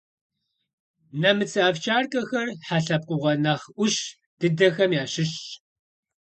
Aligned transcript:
Нэмыцэ 1.21 1.59
овчаркэхэр 1.69 2.47
хьэ 2.65 2.77
лъэпкъыгъуэ 2.85 3.33
нэхъ 3.43 3.65
ӏущ 3.75 3.95
дыдэхэм 4.39 4.91
ящыщщ. 5.01 5.41